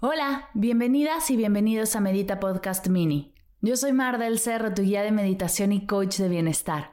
Hola, 0.00 0.48
bienvenidas 0.54 1.28
y 1.28 1.36
bienvenidos 1.36 1.96
a 1.96 2.00
Medita 2.00 2.38
Podcast 2.38 2.86
Mini. 2.86 3.34
Yo 3.60 3.76
soy 3.76 3.92
Mar 3.92 4.18
del 4.18 4.38
Cerro, 4.38 4.72
tu 4.72 4.82
guía 4.82 5.02
de 5.02 5.10
meditación 5.10 5.72
y 5.72 5.86
coach 5.86 6.18
de 6.18 6.28
bienestar. 6.28 6.92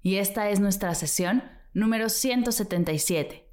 Y 0.00 0.16
esta 0.16 0.48
es 0.48 0.58
nuestra 0.58 0.94
sesión 0.94 1.44
número 1.74 2.08
177. 2.08 3.46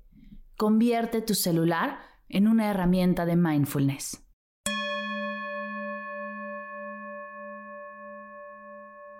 Convierte 0.55 1.21
tu 1.21 1.35
celular 1.35 1.99
en 2.29 2.47
una 2.47 2.69
herramienta 2.69 3.25
de 3.25 3.35
mindfulness. 3.35 4.23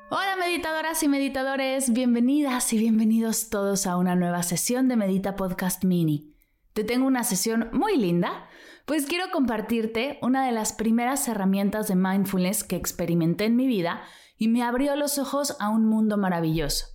Hola 0.10 0.38
meditadoras 0.40 1.04
y 1.04 1.10
meditadores, 1.10 1.92
bienvenidas 1.92 2.72
y 2.72 2.78
bienvenidos 2.78 3.50
todos 3.50 3.86
a 3.86 3.98
una 3.98 4.16
nueva 4.16 4.44
sesión 4.44 4.88
de 4.88 4.96
Medita 4.96 5.36
Podcast 5.36 5.84
Mini. 5.84 6.33
Te 6.74 6.84
tengo 6.84 7.06
una 7.06 7.24
sesión 7.24 7.70
muy 7.72 7.98
linda 7.98 8.50
pues 8.86 9.06
quiero 9.06 9.32
compartirte 9.32 10.20
una 10.22 10.46
de 10.46 10.52
las 10.52 10.74
primeras 10.74 11.28
herramientas 11.30 11.88
de 11.88 11.96
mindfulness 11.96 12.66
que 12.66 12.76
experimenté 12.76 13.46
en 13.46 13.56
mi 13.56 13.66
vida 13.66 14.02
y 14.38 14.50
me 14.50 14.62
abrió 14.62 14.98
los 14.98 15.18
ojos 15.18 15.56
a 15.62 15.70
un 15.70 15.86
mundo 15.86 16.18
maravilloso. 16.18 16.88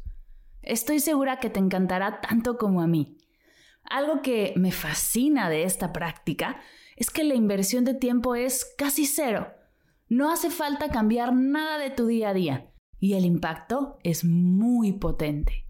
Estoy 0.60 1.00
segura 1.00 1.40
que 1.40 1.48
te 1.48 1.60
encantará 1.60 2.20
tanto 2.20 2.58
como 2.58 2.82
a 2.82 2.86
mí. 2.86 3.16
Algo 3.84 4.20
que 4.20 4.52
me 4.56 4.70
fascina 4.70 5.48
de 5.48 5.62
esta 5.62 5.94
práctica 5.94 6.60
es 6.96 7.08
que 7.08 7.24
la 7.24 7.34
inversión 7.34 7.86
de 7.86 7.94
tiempo 7.94 8.34
es 8.34 8.66
casi 8.76 9.06
cero. 9.06 9.50
No 10.10 10.30
hace 10.30 10.50
falta 10.50 10.90
cambiar 10.90 11.34
nada 11.34 11.78
de 11.78 11.88
tu 11.88 12.06
día 12.06 12.30
a 12.30 12.34
día 12.34 12.70
y 13.00 13.14
el 13.14 13.24
impacto 13.24 13.98
es 14.02 14.24
muy 14.24 14.92
potente. 14.92 15.64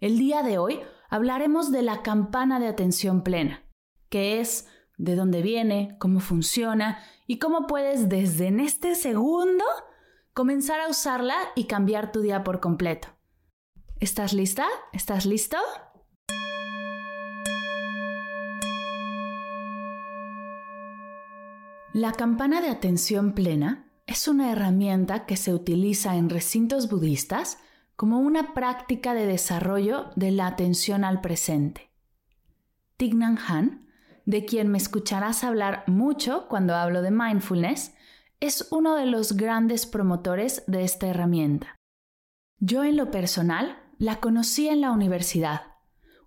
El 0.00 0.18
día 0.18 0.42
de 0.42 0.56
hoy 0.56 0.80
hablaremos 1.08 1.70
de 1.70 1.82
la 1.82 2.02
campana 2.02 2.60
de 2.60 2.68
atención 2.68 3.22
plena, 3.22 3.62
que 4.08 4.40
es 4.40 4.68
de 4.96 5.16
dónde 5.16 5.42
viene, 5.42 5.96
cómo 5.98 6.20
funciona 6.20 6.98
y 7.26 7.38
cómo 7.38 7.66
puedes 7.66 8.08
desde 8.08 8.46
en 8.46 8.60
este 8.60 8.94
segundo 8.94 9.64
comenzar 10.32 10.80
a 10.80 10.88
usarla 10.88 11.36
y 11.54 11.64
cambiar 11.64 12.12
tu 12.12 12.20
día 12.20 12.44
por 12.44 12.60
completo. 12.60 13.08
¿Estás 14.00 14.32
lista? 14.32 14.66
¿Estás 14.92 15.26
listo? 15.26 15.56
La 21.92 22.10
campana 22.10 22.60
de 22.60 22.70
atención 22.70 23.34
plena 23.34 23.88
es 24.06 24.26
una 24.26 24.50
herramienta 24.50 25.26
que 25.26 25.36
se 25.36 25.54
utiliza 25.54 26.16
en 26.16 26.28
recintos 26.28 26.90
budistas 26.90 27.58
como 27.96 28.18
una 28.18 28.54
práctica 28.54 29.14
de 29.14 29.26
desarrollo 29.26 30.10
de 30.16 30.30
la 30.30 30.46
atención 30.46 31.04
al 31.04 31.20
presente. 31.20 31.90
Thich 32.96 33.14
Han 33.48 33.84
de 34.26 34.44
quien 34.44 34.68
me 34.68 34.78
escucharás 34.78 35.44
hablar 35.44 35.84
mucho 35.86 36.48
cuando 36.48 36.74
hablo 36.74 37.02
de 37.02 37.10
mindfulness, 37.10 37.94
es 38.40 38.68
uno 38.70 38.96
de 38.96 39.06
los 39.06 39.36
grandes 39.36 39.86
promotores 39.86 40.64
de 40.66 40.84
esta 40.84 41.06
herramienta. 41.06 41.76
Yo 42.58 42.84
en 42.84 42.96
lo 42.96 43.10
personal 43.10 43.78
la 43.98 44.20
conocí 44.20 44.68
en 44.68 44.80
la 44.80 44.90
universidad. 44.90 45.62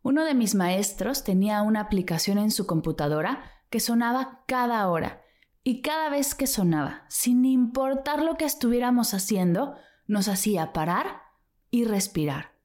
Uno 0.03 0.23
de 0.23 0.35
mis 0.35 0.55
maestros 0.55 1.23
tenía 1.23 1.61
una 1.63 1.81
aplicación 1.81 2.37
en 2.37 2.51
su 2.51 2.65
computadora 2.65 3.43
que 3.69 3.79
sonaba 3.79 4.43
cada 4.47 4.87
hora 4.89 5.21
y 5.63 5.81
cada 5.81 6.09
vez 6.09 6.33
que 6.33 6.47
sonaba, 6.47 7.05
sin 7.09 7.43
importar 7.43 8.21
lo 8.23 8.37
que 8.37 8.45
estuviéramos 8.45 9.13
haciendo, 9.13 9.75
nos 10.05 10.29
hacía 10.29 10.71
parar 10.71 11.26
y 11.71 11.85
respirar. 11.85 12.57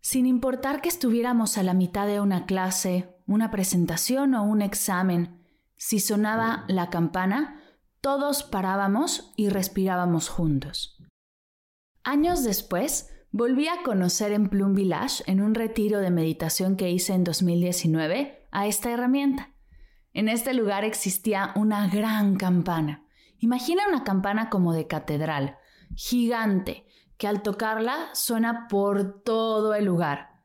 Sin 0.00 0.26
importar 0.26 0.80
que 0.80 0.88
estuviéramos 0.88 1.58
a 1.58 1.62
la 1.62 1.74
mitad 1.74 2.06
de 2.06 2.20
una 2.20 2.46
clase, 2.46 3.14
una 3.26 3.50
presentación 3.50 4.34
o 4.34 4.44
un 4.44 4.62
examen, 4.62 5.40
si 5.76 6.00
sonaba 6.00 6.64
la 6.68 6.90
campana, 6.90 7.60
todos 8.00 8.42
parábamos 8.42 9.32
y 9.36 9.50
respirábamos 9.50 10.28
juntos. 10.28 10.98
Años 12.02 12.42
después, 12.44 13.10
volví 13.30 13.68
a 13.68 13.82
conocer 13.82 14.32
en 14.32 14.48
Plum 14.48 14.74
Village, 14.74 15.22
en 15.26 15.40
un 15.42 15.54
retiro 15.54 16.00
de 16.00 16.10
meditación 16.10 16.76
que 16.76 16.90
hice 16.90 17.12
en 17.12 17.24
2019, 17.24 18.48
a 18.50 18.66
esta 18.66 18.90
herramienta. 18.90 19.54
En 20.12 20.28
este 20.28 20.54
lugar 20.54 20.84
existía 20.84 21.52
una 21.56 21.88
gran 21.88 22.36
campana. 22.36 23.04
Imagina 23.38 23.84
una 23.88 24.02
campana 24.02 24.50
como 24.50 24.72
de 24.72 24.86
catedral, 24.86 25.56
gigante, 25.94 26.86
que 27.20 27.28
al 27.28 27.42
tocarla 27.42 28.08
suena 28.14 28.66
por 28.66 29.22
todo 29.22 29.74
el 29.74 29.84
lugar. 29.84 30.42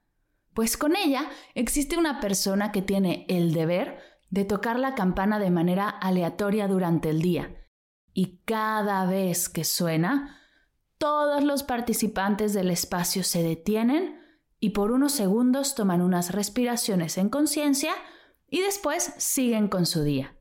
Pues 0.54 0.76
con 0.76 0.98
ella 0.98 1.30
existe 1.54 1.98
una 1.98 2.20
persona 2.20 2.74
que 2.74 2.82
tiene 2.82 3.26
el 3.30 3.54
deber 3.54 3.98
de 4.30 4.44
tocar 4.44 4.78
la 4.78 4.94
campana 4.94 5.40
de 5.40 5.52
manera 5.52 5.88
aleatoria 5.88 6.68
durante 6.68 7.10
el 7.10 7.22
día. 7.22 7.66
Y 8.14 8.42
cada 8.44 9.06
vez 9.06 9.48
que 9.48 9.64
suena, 9.64 10.38
todos 10.98 11.46
los 11.46 11.64
participantes 11.64 12.54
del 12.54 12.70
espacio 12.70 13.24
se 13.24 13.42
detienen 13.42 14.20
y 14.60 14.72
por 14.72 14.92
unos 14.92 15.14
segundos 15.14 15.76
toman 15.76 16.02
unas 16.02 16.34
respiraciones 16.34 17.18
en 17.18 17.30
conciencia 17.30 17.94
y 18.50 18.60
después 18.60 19.14
siguen 19.18 19.70
con 19.70 19.86
su 19.86 20.04
día. 20.04 20.36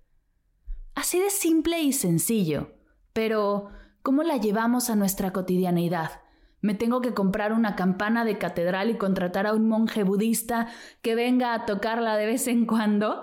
Así 0.96 1.20
de 1.20 1.30
simple 1.30 1.80
y 1.80 1.92
sencillo, 1.92 2.74
pero 3.12 3.68
¿cómo 4.02 4.24
la 4.24 4.36
llevamos 4.36 4.90
a 4.90 4.96
nuestra 4.96 5.32
cotidianeidad? 5.32 6.23
¿Me 6.64 6.72
tengo 6.72 7.02
que 7.02 7.12
comprar 7.12 7.52
una 7.52 7.76
campana 7.76 8.24
de 8.24 8.38
catedral 8.38 8.88
y 8.88 8.96
contratar 8.96 9.46
a 9.46 9.52
un 9.52 9.68
monje 9.68 10.02
budista 10.02 10.68
que 11.02 11.14
venga 11.14 11.52
a 11.52 11.66
tocarla 11.66 12.16
de 12.16 12.24
vez 12.24 12.48
en 12.48 12.64
cuando? 12.64 13.22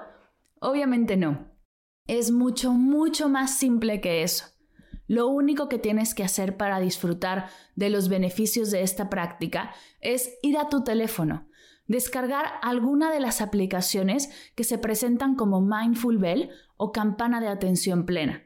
Obviamente 0.60 1.18
no. 1.18 1.48
Es 2.06 2.30
mucho, 2.30 2.72
mucho 2.72 3.30
más 3.30 3.58
simple 3.58 4.00
que 4.00 4.22
eso. 4.22 4.46
Lo 5.08 5.26
único 5.28 5.70
que 5.70 5.80
tienes 5.80 6.14
que 6.14 6.24
hacer 6.24 6.56
para 6.56 6.80
disfrutar 6.80 7.50
de 7.76 7.90
los 7.90 8.10
beneficios 8.10 8.70
de 8.70 8.84
esta 8.84 9.10
práctica 9.10 9.74
es 10.02 10.38
ir 10.44 10.60
a 10.60 10.70
tu 10.70 10.84
teléfono, 10.84 11.50
descargar 11.88 12.46
alguna 12.62 13.12
de 13.12 13.22
las 13.22 13.42
aplicaciones 13.42 14.30
que 14.54 14.64
se 14.64 14.78
presentan 14.78 15.34
como 15.34 15.62
Mindful 15.62 16.20
Bell 16.20 16.52
o 16.78 16.92
campana 16.92 17.42
de 17.42 17.48
atención 17.48 18.06
plena. 18.06 18.44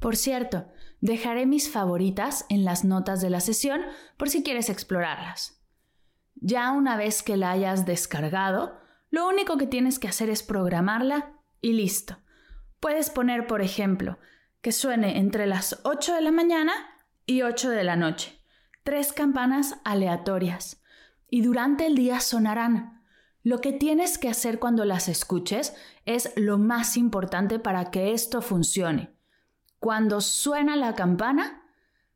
Por 0.00 0.16
cierto, 0.16 0.66
Dejaré 1.00 1.46
mis 1.46 1.70
favoritas 1.70 2.44
en 2.48 2.64
las 2.64 2.84
notas 2.84 3.20
de 3.20 3.30
la 3.30 3.40
sesión 3.40 3.82
por 4.16 4.28
si 4.30 4.42
quieres 4.42 4.68
explorarlas. 4.68 5.62
Ya 6.34 6.72
una 6.72 6.96
vez 6.96 7.22
que 7.22 7.36
la 7.36 7.52
hayas 7.52 7.86
descargado, 7.86 8.78
lo 9.10 9.28
único 9.28 9.56
que 9.56 9.66
tienes 9.66 9.98
que 9.98 10.08
hacer 10.08 10.28
es 10.28 10.42
programarla 10.42 11.32
y 11.60 11.72
listo. 11.72 12.18
Puedes 12.80 13.10
poner, 13.10 13.46
por 13.46 13.62
ejemplo, 13.62 14.18
que 14.60 14.72
suene 14.72 15.18
entre 15.18 15.46
las 15.46 15.80
8 15.84 16.14
de 16.14 16.20
la 16.20 16.32
mañana 16.32 16.72
y 17.26 17.42
8 17.42 17.70
de 17.70 17.84
la 17.84 17.96
noche. 17.96 18.40
Tres 18.82 19.12
campanas 19.12 19.76
aleatorias. 19.84 20.82
Y 21.30 21.42
durante 21.42 21.86
el 21.86 21.94
día 21.94 22.20
sonarán. 22.20 23.02
Lo 23.44 23.60
que 23.60 23.72
tienes 23.72 24.18
que 24.18 24.28
hacer 24.28 24.58
cuando 24.58 24.84
las 24.84 25.08
escuches 25.08 25.74
es 26.06 26.32
lo 26.36 26.58
más 26.58 26.96
importante 26.96 27.58
para 27.58 27.90
que 27.90 28.12
esto 28.12 28.42
funcione. 28.42 29.17
Cuando 29.78 30.20
suena 30.20 30.76
la 30.76 30.94
campana, 30.94 31.62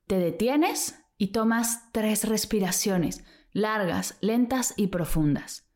te 0.06 0.18
detienes 0.18 0.98
y 1.16 1.28
tomas 1.28 1.92
tres 1.92 2.24
respiraciones, 2.24 3.24
largas, 3.52 4.16
lentas 4.20 4.74
y 4.76 4.88
profundas. 4.88 5.68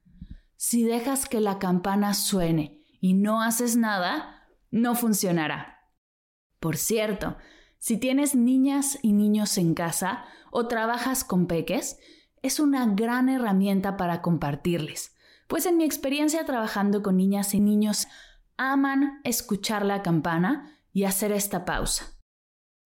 Si 0.56 0.82
dejas 0.84 1.28
que 1.28 1.40
la 1.40 1.58
campana 1.58 2.14
suene 2.14 2.82
y 3.00 3.14
no 3.14 3.42
haces 3.42 3.76
nada, 3.76 4.48
no 4.70 4.94
funcionará. 4.94 5.90
Por 6.58 6.76
cierto, 6.76 7.36
si 7.78 7.98
tienes 7.98 8.34
niñas 8.34 8.98
y 9.02 9.12
niños 9.12 9.56
en 9.58 9.74
casa 9.74 10.24
o 10.50 10.66
trabajas 10.66 11.22
con 11.22 11.46
peques, 11.46 11.98
es 12.42 12.58
una 12.58 12.86
gran 12.86 13.28
herramienta 13.28 13.96
para 13.96 14.22
compartirles, 14.22 15.14
pues 15.46 15.66
en 15.66 15.76
mi 15.76 15.84
experiencia 15.84 16.44
trabajando 16.44 17.02
con 17.02 17.16
niñas 17.16 17.54
y 17.54 17.60
niños 17.60 18.08
aman 18.56 19.20
escuchar 19.24 19.84
la 19.84 20.02
campana 20.02 20.80
y 20.96 21.04
hacer 21.04 21.30
esta 21.30 21.66
pausa. 21.66 22.16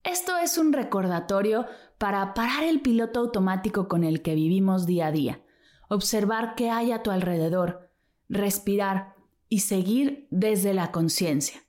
Esto 0.03 0.37
es 0.37 0.57
un 0.57 0.73
recordatorio 0.73 1.65
para 1.97 2.33
parar 2.33 2.65
el 2.65 2.81
piloto 2.81 3.21
automático 3.21 3.87
con 3.87 4.03
el 4.03 4.21
que 4.21 4.35
vivimos 4.35 4.85
día 4.85 5.07
a 5.07 5.11
día, 5.13 5.41
observar 5.87 6.55
qué 6.55 6.69
hay 6.69 6.91
a 6.91 7.03
tu 7.03 7.11
alrededor, 7.11 7.89
respirar 8.27 9.15
y 9.47 9.59
seguir 9.59 10.27
desde 10.29 10.73
la 10.73 10.91
conciencia. 10.91 11.61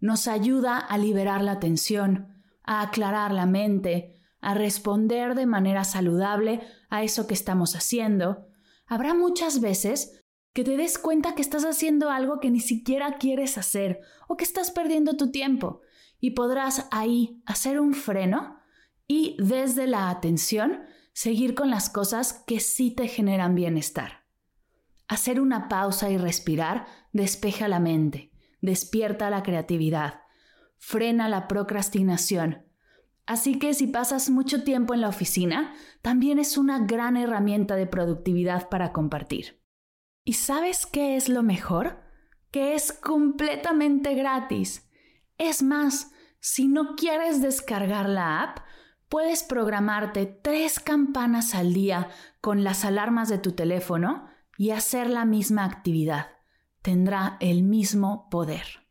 nos 0.00 0.28
ayuda 0.28 0.78
a 0.78 0.96
liberar 0.96 1.44
la 1.44 1.60
tensión, 1.60 2.42
a 2.64 2.80
aclarar 2.80 3.30
la 3.30 3.44
mente, 3.44 4.18
a 4.40 4.54
responder 4.54 5.34
de 5.34 5.44
manera 5.44 5.84
saludable 5.84 6.62
a 6.88 7.02
eso 7.02 7.26
que 7.26 7.34
estamos 7.34 7.76
haciendo, 7.76 8.46
habrá 8.86 9.12
muchas 9.12 9.60
veces 9.60 10.21
que 10.52 10.64
te 10.64 10.76
des 10.76 10.98
cuenta 10.98 11.34
que 11.34 11.42
estás 11.42 11.64
haciendo 11.64 12.10
algo 12.10 12.40
que 12.40 12.50
ni 12.50 12.60
siquiera 12.60 13.16
quieres 13.18 13.56
hacer 13.56 14.00
o 14.28 14.36
que 14.36 14.44
estás 14.44 14.70
perdiendo 14.70 15.16
tu 15.16 15.30
tiempo 15.30 15.80
y 16.20 16.32
podrás 16.32 16.88
ahí 16.90 17.42
hacer 17.46 17.80
un 17.80 17.94
freno 17.94 18.58
y 19.06 19.36
desde 19.38 19.86
la 19.86 20.10
atención 20.10 20.82
seguir 21.12 21.54
con 21.54 21.70
las 21.70 21.90
cosas 21.90 22.44
que 22.46 22.60
sí 22.60 22.90
te 22.90 23.08
generan 23.08 23.54
bienestar. 23.54 24.24
Hacer 25.08 25.40
una 25.40 25.68
pausa 25.68 26.10
y 26.10 26.18
respirar 26.18 26.86
despeja 27.12 27.68
la 27.68 27.80
mente, 27.80 28.32
despierta 28.60 29.30
la 29.30 29.42
creatividad, 29.42 30.20
frena 30.78 31.28
la 31.28 31.48
procrastinación. 31.48 32.66
Así 33.26 33.58
que 33.58 33.74
si 33.74 33.86
pasas 33.86 34.30
mucho 34.30 34.64
tiempo 34.64 34.94
en 34.94 35.00
la 35.00 35.08
oficina, 35.08 35.74
también 36.02 36.38
es 36.38 36.56
una 36.56 36.80
gran 36.80 37.16
herramienta 37.16 37.76
de 37.76 37.86
productividad 37.86 38.68
para 38.68 38.92
compartir. 38.92 39.61
¿Y 40.24 40.34
sabes 40.34 40.86
qué 40.86 41.16
es 41.16 41.28
lo 41.28 41.42
mejor? 41.42 42.00
Que 42.50 42.74
es 42.74 42.92
completamente 42.92 44.14
gratis. 44.14 44.88
Es 45.38 45.62
más, 45.62 46.12
si 46.38 46.68
no 46.68 46.94
quieres 46.96 47.42
descargar 47.42 48.08
la 48.08 48.42
app, 48.42 48.58
puedes 49.08 49.42
programarte 49.42 50.26
tres 50.26 50.80
campanas 50.80 51.54
al 51.54 51.72
día 51.72 52.08
con 52.40 52.64
las 52.64 52.84
alarmas 52.84 53.28
de 53.28 53.38
tu 53.38 53.52
teléfono 53.52 54.28
y 54.56 54.70
hacer 54.70 55.10
la 55.10 55.24
misma 55.24 55.64
actividad. 55.64 56.28
Tendrá 56.82 57.36
el 57.40 57.62
mismo 57.62 58.28
poder. 58.30 58.81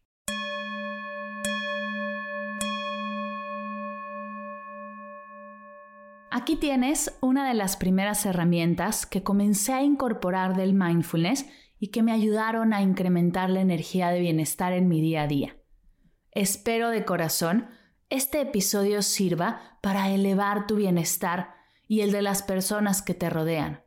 Aquí 6.33 6.55
tienes 6.55 7.17
una 7.19 7.45
de 7.45 7.53
las 7.53 7.75
primeras 7.75 8.25
herramientas 8.25 9.05
que 9.05 9.21
comencé 9.21 9.73
a 9.73 9.83
incorporar 9.83 10.55
del 10.55 10.73
mindfulness 10.73 11.45
y 11.77 11.89
que 11.89 12.03
me 12.03 12.13
ayudaron 12.13 12.73
a 12.73 12.81
incrementar 12.81 13.49
la 13.49 13.59
energía 13.59 14.11
de 14.11 14.21
bienestar 14.21 14.71
en 14.71 14.87
mi 14.87 15.01
día 15.01 15.23
a 15.23 15.27
día. 15.27 15.57
Espero 16.31 16.89
de 16.89 17.03
corazón 17.03 17.67
este 18.09 18.41
episodio 18.41 19.01
sirva 19.03 19.77
para 19.81 20.09
elevar 20.09 20.67
tu 20.67 20.75
bienestar 20.75 21.53
y 21.87 21.99
el 21.99 22.11
de 22.11 22.21
las 22.21 22.43
personas 22.43 23.01
que 23.01 23.13
te 23.13 23.29
rodean. 23.29 23.83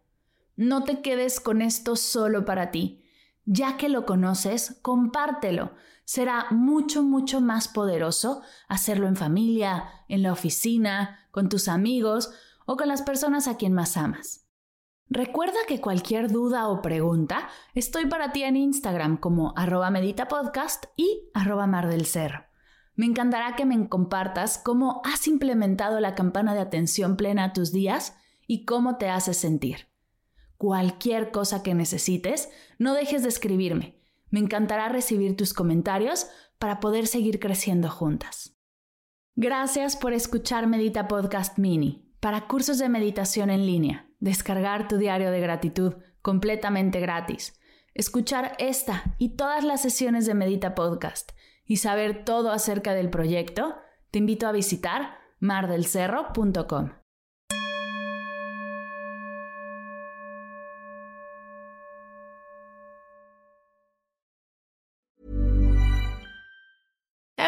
No 0.56 0.84
te 0.84 1.00
quedes 1.00 1.40
con 1.40 1.60
esto 1.60 1.94
solo 1.94 2.44
para 2.44 2.70
ti. 2.70 3.04
Ya 3.46 3.76
que 3.78 3.90
lo 3.90 4.06
conoces, 4.06 4.78
compártelo. 4.80 5.74
Será 6.04 6.46
mucho, 6.50 7.02
mucho 7.02 7.40
más 7.40 7.68
poderoso 7.68 8.42
hacerlo 8.68 9.08
en 9.08 9.16
familia, 9.16 9.84
en 10.08 10.22
la 10.22 10.32
oficina, 10.32 11.28
con 11.30 11.48
tus 11.48 11.68
amigos 11.68 12.30
o 12.66 12.76
con 12.76 12.88
las 12.88 13.02
personas 13.02 13.48
a 13.48 13.56
quien 13.56 13.72
más 13.72 13.96
amas. 13.96 14.44
Recuerda 15.08 15.58
que 15.68 15.80
cualquier 15.80 16.30
duda 16.30 16.68
o 16.68 16.80
pregunta 16.80 17.48
estoy 17.74 18.06
para 18.06 18.32
ti 18.32 18.42
en 18.42 18.56
Instagram 18.56 19.18
como 19.18 19.52
arroba 19.56 19.90
meditapodcast 19.90 20.86
y 20.96 21.28
arroba 21.34 21.66
mar 21.66 21.88
del 21.88 22.06
cerro. 22.06 22.46
Me 22.96 23.06
encantará 23.06 23.56
que 23.56 23.66
me 23.66 23.88
compartas 23.88 24.58
cómo 24.58 25.02
has 25.04 25.26
implementado 25.26 26.00
la 26.00 26.14
campana 26.14 26.54
de 26.54 26.60
atención 26.60 27.16
plena 27.16 27.44
a 27.44 27.52
tus 27.52 27.72
días 27.72 28.16
y 28.46 28.64
cómo 28.64 28.96
te 28.96 29.08
hace 29.08 29.34
sentir. 29.34 29.88
Cualquier 30.56 31.30
cosa 31.32 31.62
que 31.62 31.74
necesites, 31.74 32.48
no 32.78 32.94
dejes 32.94 33.22
de 33.22 33.28
escribirme. 33.28 34.03
Me 34.34 34.40
encantará 34.40 34.88
recibir 34.88 35.36
tus 35.36 35.54
comentarios 35.54 36.26
para 36.58 36.80
poder 36.80 37.06
seguir 37.06 37.38
creciendo 37.38 37.88
juntas. 37.88 38.58
Gracias 39.36 39.94
por 39.94 40.12
escuchar 40.12 40.66
Medita 40.66 41.06
Podcast 41.06 41.56
Mini. 41.56 42.12
Para 42.18 42.48
cursos 42.48 42.80
de 42.80 42.88
meditación 42.88 43.48
en 43.48 43.64
línea, 43.64 44.08
descargar 44.18 44.88
tu 44.88 44.96
diario 44.96 45.30
de 45.30 45.38
gratitud 45.38 45.94
completamente 46.20 46.98
gratis, 46.98 47.60
escuchar 47.94 48.56
esta 48.58 49.04
y 49.18 49.36
todas 49.36 49.62
las 49.62 49.82
sesiones 49.82 50.26
de 50.26 50.34
Medita 50.34 50.74
Podcast 50.74 51.30
y 51.64 51.76
saber 51.76 52.24
todo 52.24 52.50
acerca 52.50 52.92
del 52.92 53.10
proyecto, 53.10 53.76
te 54.10 54.18
invito 54.18 54.48
a 54.48 54.52
visitar 54.52 55.16
mardelcerro.com. 55.38 57.03